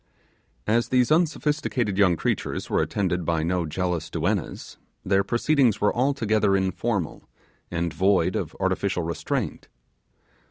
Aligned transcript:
As 0.65 0.89
these 0.89 1.11
unsophisticated 1.11 1.95
young 1.95 2.15
creatures 2.17 2.71
were 2.71 2.81
attended 2.81 3.23
by 3.23 3.43
no 3.43 3.67
jealous 3.67 4.09
duennas, 4.09 4.79
their 5.05 5.23
proceedings 5.23 5.79
were 5.79 5.95
altogether 5.95 6.57
informal, 6.57 7.29
and 7.69 7.93
void 7.93 8.35
of 8.35 8.55
artificial 8.59 9.03
restraint. 9.03 9.67